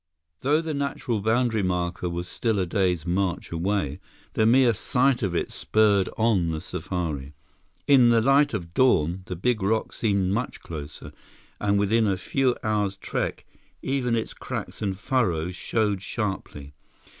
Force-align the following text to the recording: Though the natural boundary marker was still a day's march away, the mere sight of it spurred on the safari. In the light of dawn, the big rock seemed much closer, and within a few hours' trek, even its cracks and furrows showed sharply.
Though 0.39 0.61
the 0.61 0.73
natural 0.73 1.21
boundary 1.21 1.61
marker 1.61 2.09
was 2.09 2.27
still 2.27 2.57
a 2.57 2.65
day's 2.65 3.05
march 3.05 3.51
away, 3.51 3.99
the 4.33 4.47
mere 4.47 4.73
sight 4.73 5.21
of 5.21 5.35
it 5.35 5.51
spurred 5.51 6.09
on 6.17 6.49
the 6.49 6.59
safari. 6.59 7.35
In 7.85 8.09
the 8.09 8.19
light 8.19 8.55
of 8.55 8.73
dawn, 8.73 9.21
the 9.25 9.35
big 9.35 9.61
rock 9.61 9.93
seemed 9.93 10.31
much 10.31 10.59
closer, 10.61 11.11
and 11.59 11.77
within 11.77 12.07
a 12.07 12.17
few 12.17 12.55
hours' 12.63 12.97
trek, 12.97 13.45
even 13.83 14.15
its 14.15 14.33
cracks 14.33 14.81
and 14.81 14.97
furrows 14.97 15.55
showed 15.55 16.01
sharply. 16.01 16.73